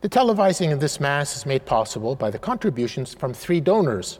The 0.00 0.08
televising 0.08 0.72
of 0.72 0.80
this 0.80 0.98
Mass 0.98 1.36
is 1.36 1.44
made 1.44 1.66
possible 1.66 2.14
by 2.14 2.30
the 2.30 2.38
contributions 2.38 3.12
from 3.12 3.34
three 3.34 3.60
donors. 3.60 4.18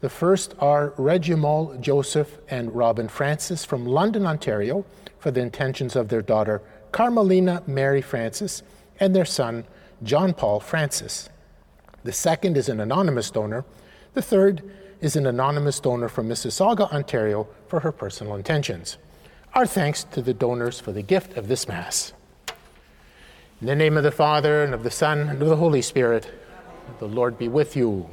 The 0.00 0.08
first 0.08 0.56
are 0.58 0.90
Regimol 0.98 1.80
Joseph 1.80 2.38
and 2.48 2.74
Robin 2.74 3.06
Francis 3.06 3.64
from 3.64 3.86
London, 3.86 4.26
Ontario, 4.26 4.84
for 5.20 5.30
the 5.30 5.40
intentions 5.40 5.94
of 5.94 6.08
their 6.08 6.20
daughter 6.20 6.60
Carmelina 6.90 7.62
Mary 7.68 8.02
Francis 8.02 8.64
and 8.98 9.14
their 9.14 9.24
son 9.24 9.64
John 10.02 10.34
Paul 10.34 10.58
Francis. 10.58 11.28
The 12.02 12.12
second 12.12 12.56
is 12.56 12.68
an 12.68 12.80
anonymous 12.80 13.30
donor. 13.30 13.64
The 14.14 14.22
third 14.22 14.68
is 15.00 15.14
an 15.14 15.28
anonymous 15.28 15.78
donor 15.78 16.08
from 16.08 16.28
Mississauga, 16.28 16.92
Ontario, 16.92 17.46
for 17.68 17.78
her 17.78 17.92
personal 17.92 18.34
intentions. 18.34 18.98
Our 19.54 19.66
thanks 19.66 20.02
to 20.10 20.22
the 20.22 20.34
donors 20.34 20.80
for 20.80 20.90
the 20.90 21.02
gift 21.02 21.36
of 21.36 21.46
this 21.46 21.68
Mass. 21.68 22.14
In 23.60 23.66
the 23.66 23.76
name 23.76 23.98
of 23.98 24.04
the 24.04 24.10
Father, 24.10 24.64
and 24.64 24.72
of 24.72 24.84
the 24.84 24.90
Son, 24.90 25.28
and 25.28 25.42
of 25.42 25.48
the 25.48 25.56
Holy 25.56 25.82
Spirit, 25.82 26.30
the 26.98 27.06
Lord 27.06 27.36
be 27.36 27.46
with 27.46 27.76
you. 27.76 28.08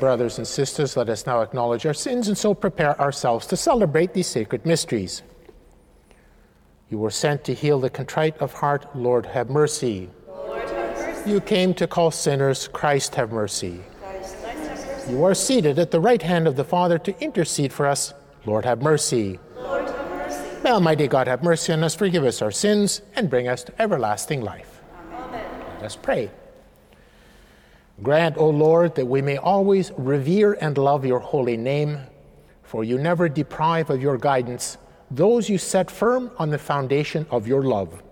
Brothers 0.00 0.38
and 0.38 0.46
sisters, 0.46 0.96
let 0.96 1.08
us 1.08 1.26
now 1.26 1.42
acknowledge 1.42 1.86
our 1.86 1.94
sins 1.94 2.26
and 2.26 2.36
so 2.36 2.52
prepare 2.52 3.00
ourselves 3.00 3.46
to 3.46 3.56
celebrate 3.56 4.14
these 4.14 4.26
sacred 4.26 4.66
mysteries. 4.66 5.22
You 6.90 6.98
were 6.98 7.12
sent 7.12 7.44
to 7.44 7.54
heal 7.54 7.78
the 7.78 7.88
contrite 7.88 8.36
of 8.38 8.52
heart. 8.52 8.96
Lord, 8.96 9.26
have 9.26 9.48
mercy. 9.48 10.10
You 11.24 11.40
came 11.40 11.72
to 11.74 11.86
call 11.86 12.10
sinners. 12.10 12.66
Christ, 12.66 13.14
have 13.14 13.30
mercy. 13.30 13.80
You 15.08 15.22
are 15.22 15.34
seated 15.34 15.78
at 15.78 15.92
the 15.92 16.00
right 16.00 16.22
hand 16.22 16.48
of 16.48 16.56
the 16.56 16.64
Father 16.64 16.98
to 16.98 17.22
intercede 17.22 17.72
for 17.72 17.86
us. 17.86 18.12
Lord, 18.44 18.64
have 18.64 18.82
mercy. 18.82 19.38
May 20.66 20.72
Almighty 20.72 21.06
God 21.06 21.28
have 21.28 21.44
mercy 21.44 21.72
on 21.72 21.84
us, 21.84 21.94
forgive 21.94 22.24
us 22.24 22.42
our 22.42 22.50
sins, 22.50 23.00
and 23.14 23.30
bring 23.30 23.46
us 23.46 23.62
to 23.62 23.80
everlasting 23.80 24.40
life. 24.40 24.82
Amen. 25.12 25.48
Let 25.76 25.84
us 25.84 25.94
pray. 25.94 26.28
Grant, 28.02 28.36
O 28.36 28.50
Lord, 28.50 28.96
that 28.96 29.06
we 29.06 29.22
may 29.22 29.36
always 29.36 29.92
revere 29.96 30.54
and 30.54 30.76
love 30.76 31.06
your 31.06 31.20
holy 31.20 31.56
name, 31.56 32.00
for 32.64 32.82
you 32.82 32.98
never 32.98 33.28
deprive 33.28 33.90
of 33.90 34.02
your 34.02 34.18
guidance 34.18 34.76
those 35.08 35.48
you 35.48 35.56
set 35.56 35.88
firm 35.88 36.32
on 36.36 36.50
the 36.50 36.58
foundation 36.58 37.26
of 37.30 37.46
your 37.46 37.62
love. 37.62 38.02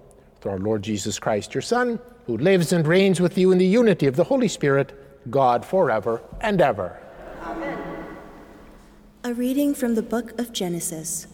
Through 0.41 0.53
our 0.53 0.59
Lord 0.61 0.85
Jesus 0.85 1.19
Christ, 1.19 1.57
your 1.57 1.63
Son, 1.63 1.99
who 2.29 2.37
lives 2.37 2.73
and 2.73 2.87
reigns 2.87 3.21
with 3.21 3.37
you 3.37 3.51
in 3.51 3.59
the 3.59 3.67
unity 3.67 4.07
of 4.07 4.15
the 4.15 4.23
Holy 4.23 4.47
Spirit, 4.47 5.29
God 5.29 5.65
forever 5.65 6.23
and 6.41 6.61
ever. 6.61 7.03
Amen. 7.43 8.07
A 9.25 9.35
reading 9.35 9.75
from 9.75 9.97
the 9.97 10.03
book 10.03 10.39
of 10.39 10.53
Genesis. 10.53 11.34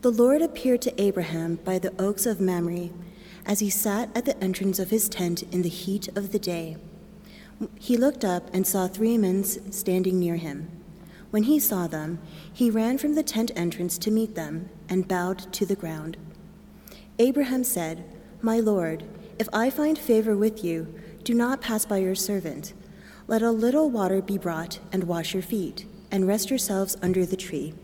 The 0.00 0.12
Lord 0.12 0.42
appeared 0.42 0.80
to 0.82 1.02
Abraham 1.02 1.56
by 1.64 1.80
the 1.80 1.92
oaks 2.00 2.24
of 2.24 2.40
Mamre 2.40 2.90
as 3.44 3.58
he 3.58 3.68
sat 3.68 4.16
at 4.16 4.26
the 4.26 4.40
entrance 4.40 4.78
of 4.78 4.90
his 4.90 5.08
tent 5.08 5.42
in 5.50 5.62
the 5.62 5.68
heat 5.68 6.06
of 6.16 6.30
the 6.30 6.38
day. 6.38 6.76
He 7.80 7.96
looked 7.96 8.24
up 8.24 8.48
and 8.54 8.64
saw 8.64 8.86
three 8.86 9.18
men 9.18 9.42
standing 9.42 10.20
near 10.20 10.36
him. 10.36 10.70
When 11.32 11.42
he 11.42 11.58
saw 11.58 11.88
them, 11.88 12.20
he 12.52 12.70
ran 12.70 12.98
from 12.98 13.16
the 13.16 13.24
tent 13.24 13.50
entrance 13.56 13.98
to 13.98 14.12
meet 14.12 14.36
them 14.36 14.68
and 14.88 15.08
bowed 15.08 15.52
to 15.54 15.66
the 15.66 15.74
ground. 15.74 16.16
Abraham 17.18 17.64
said, 17.64 18.04
My 18.40 18.60
Lord, 18.60 19.02
if 19.40 19.48
I 19.52 19.68
find 19.68 19.98
favor 19.98 20.36
with 20.36 20.62
you, 20.62 20.94
do 21.24 21.34
not 21.34 21.60
pass 21.60 21.84
by 21.84 21.98
your 21.98 22.14
servant. 22.14 22.72
Let 23.26 23.42
a 23.42 23.50
little 23.50 23.90
water 23.90 24.22
be 24.22 24.38
brought, 24.38 24.78
and 24.92 25.04
wash 25.04 25.34
your 25.34 25.42
feet, 25.42 25.86
and 26.12 26.28
rest 26.28 26.50
yourselves 26.50 26.96
under 27.02 27.26
the 27.26 27.36
tree. 27.36 27.74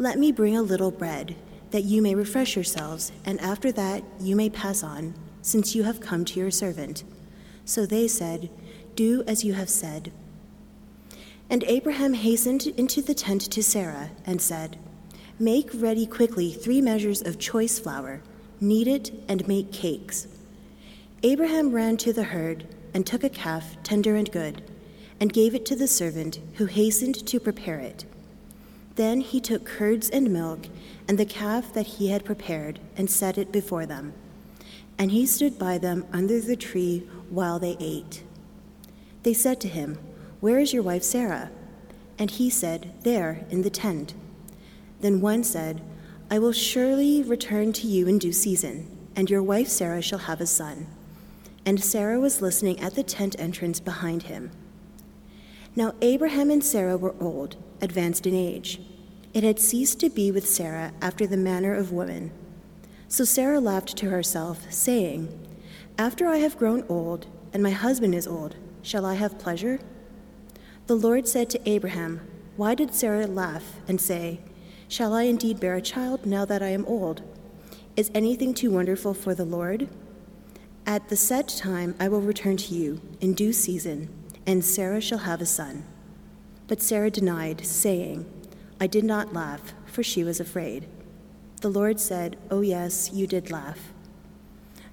Let 0.00 0.16
me 0.16 0.30
bring 0.30 0.56
a 0.56 0.62
little 0.62 0.92
bread, 0.92 1.34
that 1.72 1.82
you 1.82 2.00
may 2.00 2.14
refresh 2.14 2.54
yourselves, 2.54 3.10
and 3.24 3.40
after 3.40 3.72
that 3.72 4.04
you 4.20 4.36
may 4.36 4.48
pass 4.48 4.84
on, 4.84 5.12
since 5.42 5.74
you 5.74 5.82
have 5.82 6.00
come 6.00 6.24
to 6.24 6.38
your 6.38 6.52
servant. 6.52 7.02
So 7.64 7.84
they 7.84 8.06
said, 8.06 8.48
Do 8.94 9.24
as 9.26 9.42
you 9.42 9.54
have 9.54 9.68
said. 9.68 10.12
And 11.50 11.64
Abraham 11.64 12.14
hastened 12.14 12.68
into 12.68 13.02
the 13.02 13.12
tent 13.12 13.42
to 13.50 13.60
Sarah 13.60 14.10
and 14.24 14.40
said, 14.40 14.78
Make 15.36 15.70
ready 15.74 16.06
quickly 16.06 16.52
three 16.52 16.80
measures 16.80 17.20
of 17.20 17.40
choice 17.40 17.80
flour, 17.80 18.22
knead 18.60 18.86
it, 18.86 19.10
and 19.26 19.48
make 19.48 19.72
cakes. 19.72 20.28
Abraham 21.24 21.72
ran 21.72 21.96
to 21.96 22.12
the 22.12 22.22
herd 22.22 22.72
and 22.94 23.04
took 23.04 23.24
a 23.24 23.28
calf, 23.28 23.76
tender 23.82 24.14
and 24.14 24.30
good, 24.30 24.62
and 25.18 25.32
gave 25.32 25.56
it 25.56 25.66
to 25.66 25.74
the 25.74 25.88
servant, 25.88 26.38
who 26.54 26.66
hastened 26.66 27.26
to 27.26 27.40
prepare 27.40 27.80
it. 27.80 28.04
Then 28.98 29.20
he 29.20 29.38
took 29.40 29.64
curds 29.64 30.10
and 30.10 30.32
milk 30.32 30.66
and 31.06 31.16
the 31.16 31.24
calf 31.24 31.72
that 31.72 31.86
he 31.86 32.08
had 32.08 32.24
prepared 32.24 32.80
and 32.96 33.08
set 33.08 33.38
it 33.38 33.52
before 33.52 33.86
them. 33.86 34.12
And 34.98 35.12
he 35.12 35.24
stood 35.24 35.56
by 35.56 35.78
them 35.78 36.04
under 36.12 36.40
the 36.40 36.56
tree 36.56 37.08
while 37.30 37.60
they 37.60 37.76
ate. 37.78 38.24
They 39.22 39.34
said 39.34 39.60
to 39.60 39.68
him, 39.68 39.98
Where 40.40 40.58
is 40.58 40.72
your 40.72 40.82
wife 40.82 41.04
Sarah? 41.04 41.52
And 42.18 42.28
he 42.28 42.50
said, 42.50 42.92
There, 43.04 43.46
in 43.50 43.62
the 43.62 43.70
tent. 43.70 44.14
Then 45.00 45.20
one 45.20 45.44
said, 45.44 45.80
I 46.28 46.40
will 46.40 46.52
surely 46.52 47.22
return 47.22 47.72
to 47.74 47.86
you 47.86 48.08
in 48.08 48.18
due 48.18 48.32
season, 48.32 48.90
and 49.14 49.30
your 49.30 49.44
wife 49.44 49.68
Sarah 49.68 50.02
shall 50.02 50.18
have 50.18 50.40
a 50.40 50.46
son 50.46 50.88
and 51.68 51.84
Sarah 51.84 52.18
was 52.18 52.40
listening 52.40 52.80
at 52.80 52.94
the 52.94 53.02
tent 53.02 53.36
entrance 53.38 53.78
behind 53.78 54.22
him. 54.22 54.50
Now 55.78 55.94
Abraham 56.02 56.50
and 56.50 56.64
Sarah 56.64 56.96
were 56.96 57.14
old, 57.20 57.54
advanced 57.80 58.26
in 58.26 58.34
age. 58.34 58.80
It 59.32 59.44
had 59.44 59.60
ceased 59.60 60.00
to 60.00 60.10
be 60.10 60.32
with 60.32 60.44
Sarah 60.44 60.90
after 61.00 61.24
the 61.24 61.36
manner 61.36 61.72
of 61.72 61.92
women. 61.92 62.32
So 63.06 63.22
Sarah 63.22 63.60
laughed 63.60 63.96
to 63.98 64.10
herself, 64.10 64.66
saying, 64.72 65.28
After 65.96 66.26
I 66.26 66.38
have 66.38 66.58
grown 66.58 66.84
old, 66.88 67.28
and 67.52 67.62
my 67.62 67.70
husband 67.70 68.16
is 68.16 68.26
old, 68.26 68.56
shall 68.82 69.06
I 69.06 69.14
have 69.14 69.38
pleasure? 69.38 69.78
The 70.88 70.96
Lord 70.96 71.28
said 71.28 71.48
to 71.50 71.68
Abraham, 71.68 72.22
Why 72.56 72.74
did 72.74 72.92
Sarah 72.92 73.28
laugh 73.28 73.76
and 73.86 74.00
say, 74.00 74.40
Shall 74.88 75.14
I 75.14 75.22
indeed 75.30 75.60
bear 75.60 75.76
a 75.76 75.80
child 75.80 76.26
now 76.26 76.44
that 76.44 76.60
I 76.60 76.70
am 76.70 76.86
old? 76.86 77.22
Is 77.94 78.10
anything 78.16 78.52
too 78.52 78.72
wonderful 78.72 79.14
for 79.14 79.32
the 79.32 79.44
Lord? 79.44 79.88
At 80.84 81.08
the 81.08 81.16
set 81.16 81.46
time 81.46 81.94
I 82.00 82.08
will 82.08 82.20
return 82.20 82.56
to 82.56 82.74
you 82.74 83.00
in 83.20 83.34
due 83.34 83.52
season, 83.52 84.17
and 84.48 84.64
Sarah 84.64 85.02
shall 85.02 85.18
have 85.18 85.42
a 85.42 85.46
son. 85.46 85.84
But 86.68 86.80
Sarah 86.80 87.10
denied, 87.10 87.66
saying, 87.66 88.24
I 88.80 88.86
did 88.86 89.04
not 89.04 89.34
laugh, 89.34 89.74
for 89.84 90.02
she 90.02 90.24
was 90.24 90.40
afraid. 90.40 90.88
The 91.60 91.68
Lord 91.68 92.00
said, 92.00 92.38
Oh, 92.50 92.62
yes, 92.62 93.10
you 93.12 93.26
did 93.26 93.50
laugh. 93.50 93.92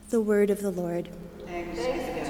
The 0.10 0.20
word 0.20 0.50
of 0.50 0.62
the 0.62 0.72
Lord. 0.72 1.08
Thanks. 1.46 1.78
The 1.78 2.25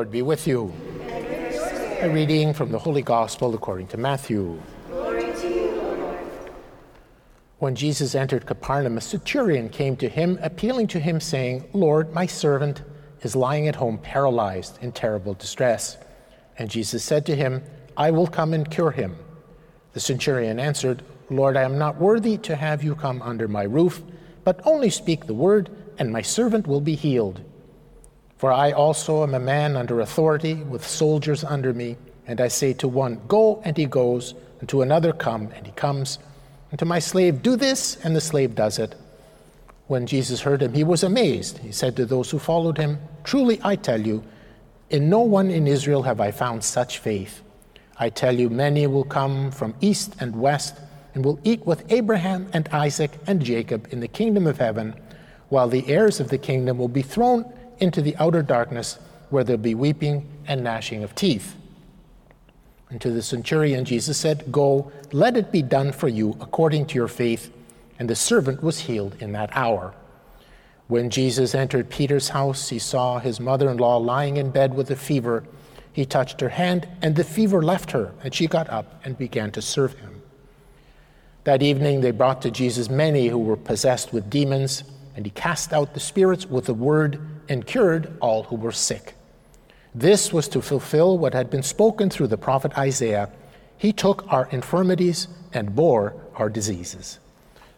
Lord 0.00 0.10
be 0.10 0.22
with 0.22 0.46
you. 0.46 0.72
A 2.00 2.08
reading 2.08 2.54
from 2.54 2.72
the 2.72 2.78
Holy 2.78 3.02
Gospel 3.02 3.54
according 3.54 3.88
to 3.88 3.98
Matthew. 3.98 4.58
To 4.88 5.46
you, 5.46 6.08
When 7.58 7.74
Jesus 7.74 8.14
entered 8.14 8.46
Capernaum, 8.46 8.96
a 8.96 9.02
centurion 9.02 9.68
came 9.68 9.98
to 9.98 10.08
him, 10.08 10.38
appealing 10.40 10.86
to 10.86 10.98
him, 10.98 11.20
saying, 11.20 11.68
Lord, 11.74 12.14
my 12.14 12.24
servant 12.24 12.82
is 13.20 13.36
lying 13.36 13.68
at 13.68 13.76
home 13.76 13.98
paralyzed 13.98 14.78
in 14.80 14.92
terrible 14.92 15.34
distress. 15.34 15.98
And 16.56 16.70
Jesus 16.70 17.04
said 17.04 17.26
to 17.26 17.36
him, 17.36 17.62
I 17.98 18.10
will 18.10 18.26
come 18.26 18.54
and 18.54 18.70
cure 18.70 18.92
him. 18.92 19.16
The 19.92 20.00
centurion 20.00 20.58
answered, 20.58 21.02
Lord, 21.28 21.58
I 21.58 21.62
am 21.64 21.76
not 21.76 22.00
worthy 22.00 22.38
to 22.38 22.56
have 22.56 22.82
you 22.82 22.94
come 22.94 23.20
under 23.20 23.48
my 23.48 23.64
roof, 23.64 24.02
but 24.44 24.62
only 24.64 24.88
speak 24.88 25.26
the 25.26 25.34
word, 25.34 25.68
and 25.98 26.10
my 26.10 26.22
servant 26.22 26.66
will 26.66 26.80
be 26.80 26.94
healed. 26.94 27.42
For 28.40 28.50
I 28.50 28.72
also 28.72 29.22
am 29.22 29.34
a 29.34 29.38
man 29.38 29.76
under 29.76 30.00
authority, 30.00 30.54
with 30.54 30.82
soldiers 30.82 31.44
under 31.44 31.74
me, 31.74 31.98
and 32.26 32.40
I 32.40 32.48
say 32.48 32.72
to 32.72 32.88
one, 32.88 33.20
Go, 33.28 33.60
and 33.66 33.76
he 33.76 33.84
goes, 33.84 34.32
and 34.60 34.68
to 34.70 34.80
another, 34.80 35.12
Come, 35.12 35.50
and 35.54 35.66
he 35.66 35.72
comes, 35.72 36.18
and 36.70 36.78
to 36.78 36.86
my 36.86 37.00
slave, 37.00 37.42
Do 37.42 37.54
this, 37.54 37.98
and 38.02 38.16
the 38.16 38.20
slave 38.22 38.54
does 38.54 38.78
it. 38.78 38.94
When 39.88 40.06
Jesus 40.06 40.40
heard 40.40 40.62
him, 40.62 40.72
he 40.72 40.84
was 40.84 41.02
amazed. 41.02 41.58
He 41.58 41.70
said 41.70 41.96
to 41.96 42.06
those 42.06 42.30
who 42.30 42.38
followed 42.38 42.78
him, 42.78 42.98
Truly 43.24 43.60
I 43.62 43.76
tell 43.76 44.00
you, 44.00 44.24
in 44.88 45.10
no 45.10 45.20
one 45.20 45.50
in 45.50 45.66
Israel 45.66 46.04
have 46.04 46.18
I 46.18 46.30
found 46.30 46.64
such 46.64 46.96
faith. 46.96 47.42
I 47.98 48.08
tell 48.08 48.34
you, 48.34 48.48
many 48.48 48.86
will 48.86 49.04
come 49.04 49.50
from 49.50 49.74
east 49.82 50.16
and 50.18 50.34
west 50.34 50.78
and 51.12 51.26
will 51.26 51.38
eat 51.44 51.66
with 51.66 51.84
Abraham 51.92 52.48
and 52.54 52.66
Isaac 52.68 53.10
and 53.26 53.42
Jacob 53.42 53.86
in 53.90 54.00
the 54.00 54.08
kingdom 54.08 54.46
of 54.46 54.56
heaven, 54.56 54.94
while 55.50 55.68
the 55.68 55.86
heirs 55.88 56.20
of 56.20 56.30
the 56.30 56.38
kingdom 56.38 56.78
will 56.78 56.88
be 56.88 57.02
thrown 57.02 57.44
into 57.80 58.02
the 58.02 58.16
outer 58.16 58.42
darkness 58.42 58.98
where 59.30 59.44
there'll 59.44 59.62
be 59.62 59.74
weeping 59.74 60.28
and 60.46 60.62
gnashing 60.62 61.02
of 61.02 61.14
teeth. 61.14 61.56
And 62.90 63.00
to 63.00 63.10
the 63.10 63.22
centurion, 63.22 63.84
Jesus 63.84 64.18
said, 64.18 64.50
Go, 64.50 64.90
let 65.12 65.36
it 65.36 65.52
be 65.52 65.62
done 65.62 65.92
for 65.92 66.08
you 66.08 66.36
according 66.40 66.86
to 66.86 66.96
your 66.96 67.08
faith. 67.08 67.52
And 67.98 68.10
the 68.10 68.16
servant 68.16 68.62
was 68.62 68.80
healed 68.80 69.16
in 69.20 69.32
that 69.32 69.50
hour. 69.56 69.94
When 70.88 71.10
Jesus 71.10 71.54
entered 71.54 71.88
Peter's 71.88 72.30
house, 72.30 72.68
he 72.68 72.80
saw 72.80 73.20
his 73.20 73.38
mother 73.38 73.70
in 73.70 73.76
law 73.76 73.98
lying 73.98 74.38
in 74.38 74.50
bed 74.50 74.74
with 74.74 74.90
a 74.90 74.96
fever. 74.96 75.44
He 75.92 76.04
touched 76.04 76.40
her 76.40 76.48
hand, 76.48 76.88
and 77.00 77.14
the 77.14 77.22
fever 77.22 77.62
left 77.62 77.92
her, 77.92 78.12
and 78.24 78.34
she 78.34 78.48
got 78.48 78.68
up 78.68 79.00
and 79.04 79.16
began 79.16 79.52
to 79.52 79.62
serve 79.62 79.94
him. 79.94 80.20
That 81.44 81.62
evening, 81.62 82.00
they 82.00 82.10
brought 82.10 82.42
to 82.42 82.50
Jesus 82.50 82.90
many 82.90 83.28
who 83.28 83.38
were 83.38 83.56
possessed 83.56 84.12
with 84.12 84.30
demons, 84.30 84.82
and 85.14 85.24
he 85.24 85.30
cast 85.30 85.72
out 85.72 85.94
the 85.94 86.00
spirits 86.00 86.46
with 86.46 86.68
a 86.68 86.74
word 86.74 87.20
and 87.50 87.66
cured 87.66 88.16
all 88.20 88.44
who 88.44 88.56
were 88.56 88.72
sick. 88.72 89.14
This 89.94 90.32
was 90.32 90.46
to 90.48 90.62
fulfill 90.62 91.18
what 91.18 91.34
had 91.34 91.50
been 91.50 91.64
spoken 91.64 92.08
through 92.08 92.28
the 92.28 92.38
prophet 92.38 92.78
Isaiah. 92.78 93.28
He 93.76 93.92
took 93.92 94.24
our 94.32 94.48
infirmities 94.52 95.26
and 95.52 95.74
bore 95.74 96.14
our 96.36 96.48
diseases. 96.48 97.18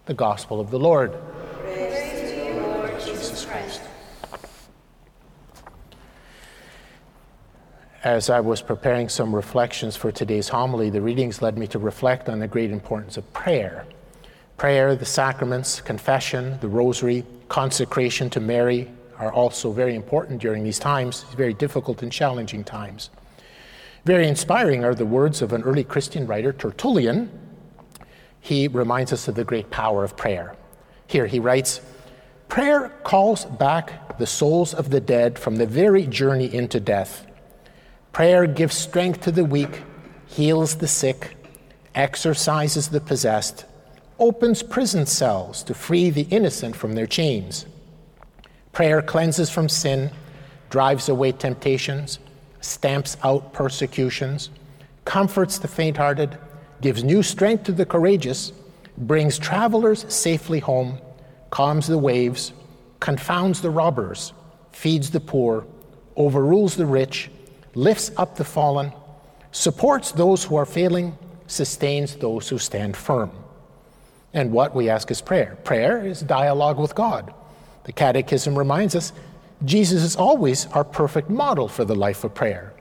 The 0.04 0.14
Gospel 0.14 0.60
of 0.60 0.70
the 0.70 0.78
Lord. 0.78 1.16
You, 1.64 2.60
Lord 2.60 3.00
Jesus 3.00 3.46
Christ. 3.46 3.80
As 8.04 8.28
I 8.28 8.40
was 8.40 8.60
preparing 8.60 9.08
some 9.08 9.34
reflections 9.34 9.96
for 9.96 10.12
today's 10.12 10.50
homily, 10.50 10.90
the 10.90 11.00
readings 11.00 11.40
led 11.40 11.56
me 11.56 11.66
to 11.68 11.78
reflect 11.78 12.28
on 12.28 12.40
the 12.40 12.48
great 12.48 12.72
importance 12.72 13.16
of 13.16 13.32
prayer. 13.32 13.86
Prayer, 14.58 14.94
the 14.94 15.06
sacraments, 15.06 15.80
confession, 15.80 16.58
the 16.60 16.68
rosary, 16.68 17.24
consecration 17.48 18.28
to 18.30 18.40
Mary, 18.40 18.90
are 19.22 19.32
also 19.32 19.70
very 19.70 19.94
important 19.94 20.40
during 20.40 20.64
these 20.64 20.80
times, 20.80 21.22
very 21.36 21.54
difficult 21.54 22.02
and 22.02 22.10
challenging 22.10 22.64
times. 22.64 23.10
Very 24.04 24.26
inspiring 24.26 24.84
are 24.84 24.96
the 24.96 25.06
words 25.06 25.42
of 25.42 25.52
an 25.52 25.62
early 25.62 25.84
Christian 25.84 26.26
writer, 26.26 26.52
Tertullian. 26.52 27.30
He 28.40 28.66
reminds 28.66 29.12
us 29.12 29.28
of 29.28 29.36
the 29.36 29.44
great 29.44 29.70
power 29.70 30.02
of 30.02 30.16
prayer. 30.16 30.56
Here 31.06 31.26
he 31.26 31.38
writes 31.38 31.80
Prayer 32.48 32.88
calls 33.04 33.44
back 33.44 34.18
the 34.18 34.26
souls 34.26 34.74
of 34.74 34.90
the 34.90 35.00
dead 35.00 35.38
from 35.38 35.56
the 35.56 35.66
very 35.66 36.06
journey 36.06 36.52
into 36.52 36.80
death. 36.80 37.26
Prayer 38.12 38.46
gives 38.46 38.74
strength 38.74 39.20
to 39.22 39.30
the 39.30 39.44
weak, 39.44 39.82
heals 40.26 40.76
the 40.76 40.88
sick, 40.88 41.36
exorcises 41.94 42.88
the 42.88 43.00
possessed, 43.00 43.66
opens 44.18 44.62
prison 44.62 45.06
cells 45.06 45.62
to 45.62 45.74
free 45.74 46.10
the 46.10 46.26
innocent 46.30 46.74
from 46.74 46.94
their 46.94 47.06
chains. 47.06 47.66
Prayer 48.72 49.02
cleanses 49.02 49.50
from 49.50 49.68
sin, 49.68 50.10
drives 50.70 51.08
away 51.10 51.32
temptations, 51.32 52.18
stamps 52.60 53.18
out 53.22 53.52
persecutions, 53.52 54.48
comforts 55.04 55.58
the 55.58 55.68
faint 55.68 55.96
hearted, 55.96 56.38
gives 56.80 57.04
new 57.04 57.22
strength 57.22 57.64
to 57.64 57.72
the 57.72 57.84
courageous, 57.84 58.52
brings 58.96 59.38
travelers 59.38 60.10
safely 60.12 60.58
home, 60.58 60.98
calms 61.50 61.86
the 61.86 61.98
waves, 61.98 62.52
confounds 62.98 63.60
the 63.60 63.70
robbers, 63.70 64.32
feeds 64.72 65.10
the 65.10 65.20
poor, 65.20 65.66
overrules 66.16 66.74
the 66.74 66.86
rich, 66.86 67.30
lifts 67.74 68.10
up 68.16 68.36
the 68.36 68.44
fallen, 68.44 68.92
supports 69.50 70.12
those 70.12 70.44
who 70.44 70.56
are 70.56 70.66
failing, 70.66 71.16
sustains 71.46 72.16
those 72.16 72.48
who 72.48 72.58
stand 72.58 72.96
firm. 72.96 73.30
And 74.32 74.50
what 74.50 74.74
we 74.74 74.88
ask 74.88 75.10
is 75.10 75.20
prayer. 75.20 75.58
Prayer 75.62 76.06
is 76.06 76.22
dialogue 76.22 76.78
with 76.78 76.94
God. 76.94 77.34
The 77.84 77.92
Catechism 77.92 78.56
reminds 78.56 78.94
us 78.94 79.12
Jesus 79.64 80.02
is 80.02 80.16
always 80.16 80.66
our 80.68 80.84
perfect 80.84 81.30
model 81.30 81.68
for 81.68 81.84
the 81.84 81.94
life 81.94 82.24
of 82.24 82.34
prayer. 82.34 82.72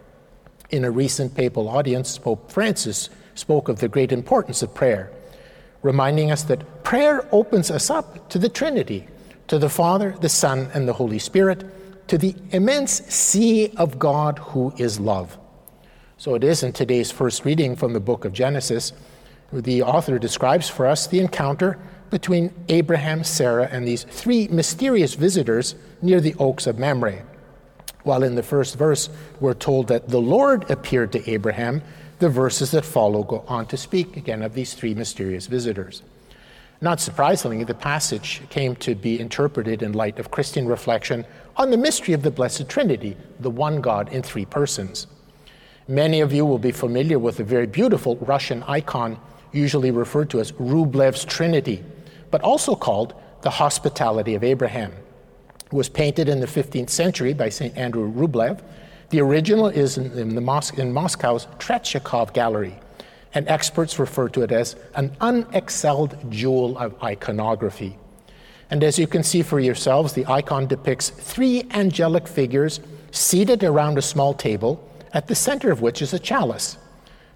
In 0.70 0.86
a 0.86 0.92
recent 0.92 1.36
papal 1.36 1.68
audience, 1.68 2.18
Pope 2.18 2.52
Francis 2.52 3.10
spoke 3.36 3.70
of 3.70 3.80
the 3.80 3.88
great 3.88 4.12
importance 4.12 4.64
of 4.64 4.74
prayer, 4.74 5.12
reminding 5.82 6.32
us 6.32 6.44
that 6.44 6.84
prayer 6.84 7.28
opens 7.32 7.70
us 7.70 7.90
up 7.90 8.30
to 8.30 8.40
the 8.40 8.50
Trinity, 8.50 9.08
to 9.48 9.60
the 9.60 9.70
Father, 9.70 10.16
the 10.22 10.30
Son, 10.30 10.70
and 10.74 10.88
the 10.88 10.94
Holy 10.94 11.20
Spirit, 11.20 11.64
to 12.08 12.18
the 12.18 12.36
immense 12.52 12.92
sea 13.14 13.74
of 13.78 14.00
God 14.00 14.40
who 14.40 14.74
is 14.78 15.00
love. 15.00 15.38
So 16.18 16.36
it 16.36 16.44
is 16.44 16.64
in 16.64 16.74
today's 16.74 17.12
first 17.12 17.46
reading 17.46 17.76
from 17.76 17.94
the 17.94 18.00
book 18.00 18.26
of 18.26 18.34
Genesis. 18.34 18.94
The 19.52 19.82
author 19.82 20.20
describes 20.20 20.70
for 20.70 20.86
us 20.86 21.08
the 21.08 21.20
encounter 21.20 21.80
between 22.12 22.54
Abraham, 22.68 23.24
Sarah, 23.24 23.68
and 23.72 23.88
these 23.88 24.04
three 24.04 24.48
mysterious 24.50 25.16
visitors 25.16 25.76
near 26.02 26.22
the 26.22 26.36
oaks 26.36 26.68
of 26.68 26.78
Mamre. 26.78 27.24
While 28.04 28.24
in 28.24 28.36
the 28.36 28.44
first 28.44 28.78
verse 28.78 29.10
we're 29.40 29.54
told 29.54 29.88
that 29.88 30.10
the 30.10 30.22
Lord 30.22 30.70
appeared 30.70 31.12
to 31.14 31.30
Abraham, 31.30 31.82
the 32.20 32.30
verses 32.30 32.72
that 32.72 32.86
follow 32.86 33.24
go 33.24 33.44
on 33.48 33.66
to 33.68 33.78
speak 33.78 34.18
again 34.18 34.44
of 34.44 34.54
these 34.54 34.74
three 34.74 34.94
mysterious 34.94 35.48
visitors. 35.48 36.04
Not 36.82 37.00
surprisingly, 37.00 37.64
the 37.64 37.76
passage 37.76 38.42
came 38.50 38.76
to 38.78 38.96
be 38.96 39.20
interpreted 39.20 39.82
in 39.82 39.94
light 39.94 40.20
of 40.20 40.32
Christian 40.32 40.68
reflection 40.68 41.26
on 41.56 41.70
the 41.70 41.78
mystery 41.78 42.14
of 42.14 42.24
the 42.24 42.32
Blessed 42.32 42.68
Trinity, 42.68 43.16
the 43.40 43.52
one 43.52 43.82
God 43.82 44.12
in 44.12 44.24
three 44.24 44.46
persons. 44.46 45.08
Many 45.88 46.22
of 46.22 46.34
you 46.34 46.46
will 46.46 46.60
be 46.60 46.72
familiar 46.72 47.20
with 47.20 47.40
a 47.40 47.44
very 47.44 47.68
beautiful 47.68 48.18
Russian 48.18 48.64
icon, 48.64 49.20
usually 49.52 49.92
referred 49.92 50.30
to 50.32 50.40
as 50.40 50.54
Rublev's 50.54 51.24
Trinity 51.24 51.84
but 52.32 52.42
also 52.42 52.76
called 52.76 53.14
the 53.42 53.50
Hospitality 53.50 54.36
of 54.36 54.44
Abraham. 54.44 54.94
It 55.66 55.74
was 55.74 55.90
painted 55.90 56.28
in 56.28 56.40
the 56.40 56.48
15th 56.48 56.90
century 56.90 57.34
by 57.34 57.50
St. 57.50 57.76
Andrew 57.78 58.12
Rublev. 58.12 58.62
The 59.10 59.22
original 59.22 59.68
is 59.68 59.98
in, 59.98 60.18
in, 60.18 60.44
Mos- 60.44 60.72
in 60.72 60.94
Moscow's 60.94 61.46
Tretyakov 61.60 62.34
Gallery, 62.34 62.76
and 63.34 63.48
experts 63.48 64.00
refer 64.00 64.30
to 64.30 64.42
it 64.42 64.52
as 64.52 64.76
an 64.96 65.10
unexcelled 65.22 66.30
jewel 66.30 66.78
of 66.78 67.02
iconography. 67.04 67.98
And 68.70 68.84
as 68.84 68.98
you 68.98 69.06
can 69.06 69.22
see 69.22 69.44
for 69.44 69.60
yourselves, 69.60 70.14
the 70.14 70.26
icon 70.28 70.68
depicts 70.68 71.10
three 71.10 71.68
angelic 71.72 72.28
figures 72.28 72.80
seated 73.12 73.64
around 73.64 73.98
a 73.98 74.02
small 74.02 74.34
table, 74.34 74.88
at 75.14 75.28
the 75.28 75.36
center 75.36 75.72
of 75.72 75.82
which 75.82 76.02
is 76.02 76.14
a 76.14 76.20
chalice. 76.20 76.78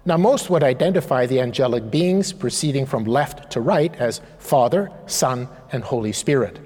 Now, 0.06 0.16
most 0.16 0.50
would 0.50 0.62
identify 0.62 1.26
the 1.26 1.40
angelic 1.40 1.90
beings 1.90 2.32
proceeding 2.32 2.86
from 2.86 3.04
left 3.04 3.50
to 3.50 3.60
right 3.60 3.92
as 3.96 4.20
Father, 4.38 4.88
Son, 5.06 5.48
and 5.72 5.82
Holy 5.82 6.12
Spirit. 6.12 6.60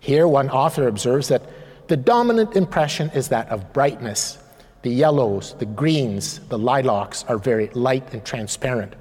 Here, 0.00 0.26
one 0.26 0.48
author 0.48 0.88
observes 0.88 1.28
that 1.28 1.42
the 1.88 1.98
dominant 1.98 2.56
impression 2.56 3.10
is 3.10 3.28
that 3.28 3.50
of 3.50 3.74
brightness. 3.74 4.38
The 4.80 4.90
yellows, 4.90 5.54
the 5.58 5.66
greens, 5.66 6.40
the 6.48 6.58
lilacs 6.58 7.24
are 7.24 7.36
very 7.36 7.68
light 7.74 8.14
and 8.14 8.24
transparent. 8.24 8.94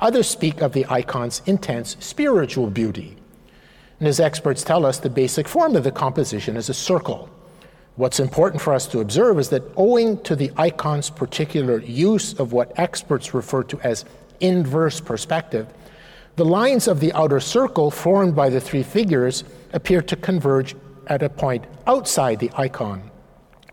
Others 0.00 0.28
speak 0.28 0.60
of 0.60 0.72
the 0.72 0.86
icon's 0.86 1.40
intense 1.46 1.96
spiritual 2.00 2.68
beauty. 2.68 3.16
And 4.00 4.08
as 4.08 4.18
experts 4.18 4.64
tell 4.64 4.84
us, 4.84 4.98
the 4.98 5.10
basic 5.10 5.46
form 5.46 5.76
of 5.76 5.84
the 5.84 5.92
composition 5.92 6.56
is 6.56 6.68
a 6.68 6.74
circle. 6.74 7.30
What's 7.98 8.20
important 8.20 8.62
for 8.62 8.72
us 8.72 8.86
to 8.88 9.00
observe 9.00 9.40
is 9.40 9.48
that 9.48 9.64
owing 9.76 10.22
to 10.22 10.36
the 10.36 10.52
icon's 10.56 11.10
particular 11.10 11.80
use 11.80 12.32
of 12.34 12.52
what 12.52 12.78
experts 12.78 13.34
refer 13.34 13.64
to 13.64 13.80
as 13.80 14.04
inverse 14.38 15.00
perspective, 15.00 15.66
the 16.36 16.44
lines 16.44 16.86
of 16.86 17.00
the 17.00 17.12
outer 17.14 17.40
circle 17.40 17.90
formed 17.90 18.36
by 18.36 18.50
the 18.50 18.60
three 18.60 18.84
figures 18.84 19.42
appear 19.72 20.00
to 20.02 20.14
converge 20.14 20.76
at 21.08 21.24
a 21.24 21.28
point 21.28 21.64
outside 21.88 22.38
the 22.38 22.52
icon. 22.54 23.10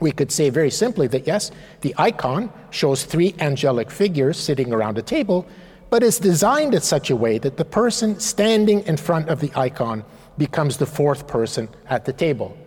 We 0.01 0.12
could 0.12 0.32
say 0.32 0.50
very 0.50 0.72
simply 0.72 1.05
that 1.10 1.27
yes, 1.27 1.51
the 1.82 1.94
icon 2.00 2.51
shows 2.72 3.03
three 3.03 3.36
angelic 3.38 3.91
figures 3.91 4.39
sitting 4.39 4.74
around 4.74 4.98
a 4.98 5.03
table, 5.03 5.48
but 5.91 6.01
is 6.01 6.17
designed 6.17 6.74
in 6.74 6.82
such 6.82 7.12
a 7.12 7.15
way 7.15 7.38
that 7.38 7.58
the 7.58 7.63
person 7.63 8.20
standing 8.20 8.82
in 8.88 8.98
front 8.98 9.29
of 9.29 9.39
the 9.39 9.51
icon 9.55 10.03
becomes 10.39 10.77
the 10.77 10.88
fourth 10.88 11.27
person 11.27 11.70
at 11.89 12.05
the 12.05 12.13
table, 12.13 12.58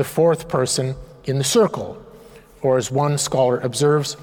the 0.00 0.04
fourth 0.04 0.48
person 0.48 0.96
in 1.24 1.36
the 1.36 1.44
circle. 1.44 2.02
Or, 2.62 2.78
as 2.78 2.90
one 2.90 3.18
scholar 3.18 3.60
observes, 3.60 4.16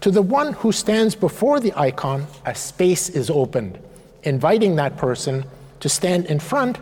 to 0.00 0.10
the 0.10 0.22
one 0.22 0.54
who 0.54 0.72
stands 0.72 1.14
before 1.14 1.60
the 1.60 1.72
icon, 1.76 2.26
a 2.46 2.52
space 2.52 3.08
is 3.08 3.30
opened, 3.30 3.78
inviting 4.24 4.74
that 4.74 4.96
person 4.96 5.44
to 5.78 5.88
stand 5.88 6.26
in 6.26 6.40
front 6.40 6.78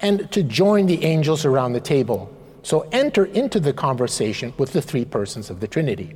and 0.00 0.32
to 0.32 0.42
join 0.42 0.86
the 0.86 1.04
angels 1.04 1.44
around 1.44 1.74
the 1.74 1.80
table. 1.80 2.34
So 2.62 2.88
enter 2.90 3.26
into 3.26 3.60
the 3.60 3.74
conversation 3.74 4.54
with 4.56 4.72
the 4.72 4.80
three 4.80 5.04
persons 5.04 5.50
of 5.50 5.60
the 5.60 5.68
Trinity. 5.68 6.14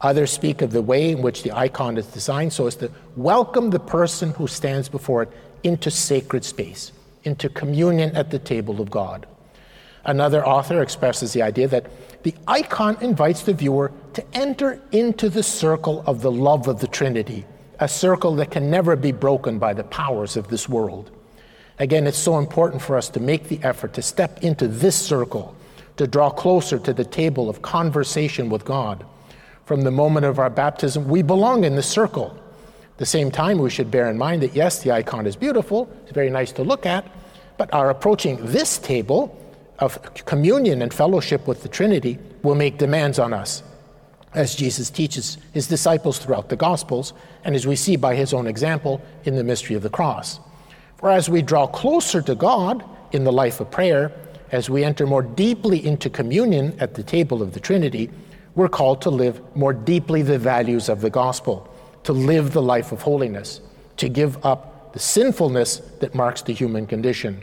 Others 0.00 0.32
speak 0.32 0.60
of 0.60 0.72
the 0.72 0.82
way 0.82 1.12
in 1.12 1.22
which 1.22 1.44
the 1.44 1.52
icon 1.52 1.98
is 1.98 2.06
designed 2.06 2.52
so 2.52 2.66
as 2.66 2.74
to 2.76 2.90
welcome 3.16 3.70
the 3.70 3.78
person 3.78 4.32
who 4.32 4.48
stands 4.48 4.88
before 4.88 5.22
it 5.22 5.32
into 5.62 5.88
sacred 5.88 6.44
space, 6.44 6.90
into 7.22 7.48
communion 7.48 8.16
at 8.16 8.32
the 8.32 8.40
table 8.40 8.80
of 8.80 8.90
God. 8.90 9.28
Another 10.04 10.46
author 10.46 10.82
expresses 10.82 11.32
the 11.32 11.42
idea 11.42 11.68
that 11.68 11.86
the 12.22 12.34
icon 12.46 12.96
invites 13.00 13.42
the 13.42 13.52
viewer 13.52 13.92
to 14.14 14.24
enter 14.34 14.80
into 14.92 15.28
the 15.28 15.42
circle 15.42 16.02
of 16.06 16.22
the 16.22 16.30
love 16.30 16.68
of 16.68 16.80
the 16.80 16.86
Trinity, 16.86 17.44
a 17.78 17.88
circle 17.88 18.34
that 18.36 18.50
can 18.50 18.70
never 18.70 18.96
be 18.96 19.12
broken 19.12 19.58
by 19.58 19.74
the 19.74 19.84
powers 19.84 20.36
of 20.36 20.48
this 20.48 20.68
world. 20.68 21.10
Again, 21.78 22.06
it's 22.06 22.18
so 22.18 22.38
important 22.38 22.82
for 22.82 22.96
us 22.96 23.08
to 23.10 23.20
make 23.20 23.48
the 23.48 23.60
effort 23.62 23.94
to 23.94 24.02
step 24.02 24.42
into 24.42 24.68
this 24.68 24.96
circle, 24.96 25.54
to 25.96 26.06
draw 26.06 26.30
closer 26.30 26.78
to 26.78 26.92
the 26.92 27.04
table 27.04 27.48
of 27.48 27.62
conversation 27.62 28.50
with 28.50 28.64
God. 28.64 29.04
From 29.64 29.82
the 29.82 29.90
moment 29.90 30.26
of 30.26 30.38
our 30.38 30.50
baptism, 30.50 31.08
we 31.08 31.22
belong 31.22 31.64
in 31.64 31.76
the 31.76 31.82
circle. 31.82 32.36
At 32.92 32.98
the 32.98 33.06
same 33.06 33.30
time, 33.30 33.58
we 33.58 33.70
should 33.70 33.90
bear 33.90 34.10
in 34.10 34.18
mind 34.18 34.42
that 34.42 34.54
yes, 34.54 34.82
the 34.82 34.92
icon 34.92 35.26
is 35.26 35.36
beautiful, 35.36 35.90
it's 36.02 36.12
very 36.12 36.28
nice 36.28 36.52
to 36.52 36.62
look 36.62 36.84
at, 36.84 37.06
but 37.56 37.72
our 37.72 37.88
approaching 37.90 38.36
this 38.44 38.76
table 38.78 39.36
of 39.80 40.14
communion 40.26 40.82
and 40.82 40.92
fellowship 40.92 41.46
with 41.48 41.62
the 41.62 41.68
Trinity 41.68 42.18
will 42.42 42.54
make 42.54 42.78
demands 42.78 43.18
on 43.18 43.32
us, 43.32 43.62
as 44.34 44.54
Jesus 44.54 44.90
teaches 44.90 45.38
his 45.52 45.66
disciples 45.66 46.18
throughout 46.18 46.50
the 46.50 46.56
Gospels, 46.56 47.12
and 47.44 47.54
as 47.54 47.66
we 47.66 47.76
see 47.76 47.96
by 47.96 48.14
his 48.14 48.32
own 48.32 48.46
example 48.46 49.00
in 49.24 49.36
the 49.36 49.44
mystery 49.44 49.74
of 49.74 49.82
the 49.82 49.90
cross. 49.90 50.38
For 50.98 51.10
as 51.10 51.28
we 51.28 51.42
draw 51.42 51.66
closer 51.66 52.20
to 52.22 52.34
God 52.34 52.84
in 53.12 53.24
the 53.24 53.32
life 53.32 53.58
of 53.60 53.70
prayer, 53.70 54.12
as 54.52 54.68
we 54.68 54.84
enter 54.84 55.06
more 55.06 55.22
deeply 55.22 55.84
into 55.84 56.10
communion 56.10 56.76
at 56.78 56.94
the 56.94 57.02
table 57.02 57.42
of 57.42 57.54
the 57.54 57.60
Trinity, 57.60 58.10
we're 58.54 58.68
called 58.68 59.00
to 59.02 59.10
live 59.10 59.40
more 59.56 59.72
deeply 59.72 60.22
the 60.22 60.38
values 60.38 60.88
of 60.88 61.00
the 61.00 61.10
gospel, 61.10 61.72
to 62.02 62.12
live 62.12 62.52
the 62.52 62.62
life 62.62 62.92
of 62.92 63.00
holiness, 63.00 63.60
to 63.96 64.08
give 64.08 64.44
up 64.44 64.92
the 64.92 64.98
sinfulness 64.98 65.76
that 66.00 66.14
marks 66.14 66.42
the 66.42 66.52
human 66.52 66.86
condition. 66.86 67.42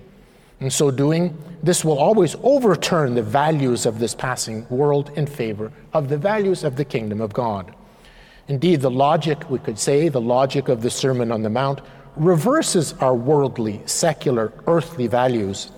In 0.59 0.71
so 0.71 0.89
doing, 0.89 1.37
this 1.61 1.85
will 1.85 1.99
always 1.99 2.35
overturn 2.41 3.13
the 3.13 3.21
values 3.21 3.85
of 3.85 3.99
this 3.99 4.15
passing 4.15 4.67
world 4.69 5.11
in 5.15 5.27
favor 5.27 5.71
of 5.93 6.09
the 6.09 6.17
values 6.17 6.63
of 6.63 6.75
the 6.75 6.85
kingdom 6.85 7.21
of 7.21 7.31
God. 7.31 7.75
Indeed, 8.47 8.81
the 8.81 8.89
logic, 8.89 9.49
we 9.49 9.59
could 9.59 9.77
say, 9.77 10.09
the 10.09 10.21
logic 10.21 10.67
of 10.67 10.81
the 10.81 10.89
Sermon 10.89 11.31
on 11.31 11.43
the 11.43 11.49
Mount 11.49 11.81
reverses 12.15 12.93
our 12.93 13.13
worldly, 13.13 13.81
secular, 13.85 14.51
earthly 14.65 15.05
values. 15.05 15.69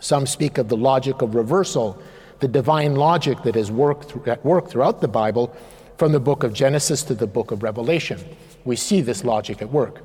Some 0.00 0.26
speak 0.26 0.58
of 0.58 0.68
the 0.68 0.76
logic 0.76 1.22
of 1.22 1.36
reversal, 1.36 1.96
the 2.40 2.48
divine 2.48 2.96
logic 2.96 3.42
that 3.44 3.54
is 3.54 3.70
worked 3.70 4.16
at 4.26 4.44
work 4.44 4.68
throughout 4.68 5.00
the 5.00 5.08
Bible 5.08 5.54
from 5.98 6.12
the 6.12 6.20
book 6.20 6.42
of 6.42 6.52
Genesis 6.52 7.02
to 7.04 7.14
the 7.14 7.26
book 7.26 7.52
of 7.52 7.62
Revelation. 7.62 8.18
We 8.64 8.76
see 8.76 9.00
this 9.02 9.24
logic 9.24 9.62
at 9.62 9.70
work. 9.70 10.02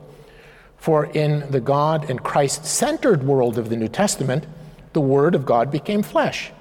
For 0.81 1.05
in 1.05 1.49
the 1.51 1.61
God 1.61 2.09
and 2.09 2.23
Christ 2.23 2.65
centered 2.65 3.21
world 3.21 3.59
of 3.59 3.69
the 3.69 3.77
New 3.77 3.87
Testament, 3.87 4.47
the 4.93 4.99
Word 4.99 5.35
of 5.35 5.45
God 5.45 5.69
became 5.69 6.01
flesh. 6.01 6.51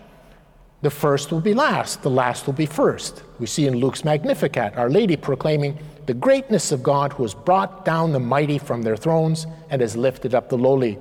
The 0.82 0.90
first 0.90 1.32
will 1.32 1.40
be 1.40 1.54
last, 1.54 2.02
the 2.02 2.10
last 2.10 2.46
will 2.46 2.52
be 2.52 2.66
first. 2.66 3.22
We 3.38 3.46
see 3.46 3.66
in 3.66 3.78
Luke's 3.78 4.04
Magnificat 4.04 4.76
Our 4.76 4.90
Lady 4.90 5.16
proclaiming, 5.16 5.78
the 6.04 6.12
greatness 6.12 6.70
of 6.70 6.82
God 6.82 7.14
who 7.14 7.22
has 7.22 7.32
brought 7.32 7.86
down 7.86 8.12
the 8.12 8.20
mighty 8.20 8.58
from 8.58 8.82
their 8.82 8.94
thrones 8.94 9.46
and 9.70 9.80
has 9.80 9.96
lifted 9.96 10.34
up 10.34 10.50
the 10.50 10.58
lowly, 10.58 10.98